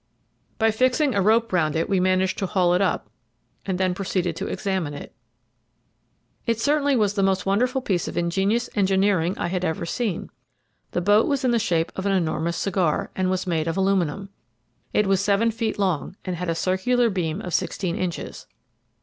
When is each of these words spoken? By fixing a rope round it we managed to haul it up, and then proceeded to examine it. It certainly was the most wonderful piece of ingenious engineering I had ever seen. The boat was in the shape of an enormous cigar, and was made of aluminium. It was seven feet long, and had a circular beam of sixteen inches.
By 0.57 0.71
fixing 0.71 1.13
a 1.13 1.21
rope 1.21 1.53
round 1.53 1.75
it 1.75 1.87
we 1.87 1.99
managed 1.99 2.39
to 2.39 2.47
haul 2.47 2.73
it 2.73 2.81
up, 2.81 3.07
and 3.67 3.77
then 3.77 3.93
proceeded 3.93 4.35
to 4.37 4.47
examine 4.47 4.95
it. 4.95 5.13
It 6.47 6.59
certainly 6.59 6.95
was 6.95 7.13
the 7.13 7.21
most 7.21 7.45
wonderful 7.45 7.81
piece 7.83 8.07
of 8.07 8.17
ingenious 8.17 8.67
engineering 8.73 9.37
I 9.37 9.45
had 9.49 9.63
ever 9.63 9.85
seen. 9.85 10.31
The 10.89 11.01
boat 11.01 11.27
was 11.27 11.45
in 11.45 11.51
the 11.51 11.59
shape 11.59 11.91
of 11.95 12.07
an 12.07 12.13
enormous 12.13 12.57
cigar, 12.57 13.11
and 13.15 13.29
was 13.29 13.45
made 13.45 13.67
of 13.67 13.77
aluminium. 13.77 14.29
It 14.91 15.05
was 15.05 15.21
seven 15.21 15.51
feet 15.51 15.77
long, 15.77 16.15
and 16.25 16.35
had 16.35 16.49
a 16.49 16.55
circular 16.55 17.11
beam 17.11 17.39
of 17.39 17.53
sixteen 17.53 17.95
inches. 17.95 18.47